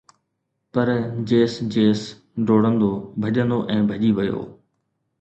[0.73, 0.87] پر
[1.31, 2.01] جيس جيس
[2.47, 2.91] ڊوڙندو،
[3.27, 4.41] ڀڄندو ۽ ڀڄي ويو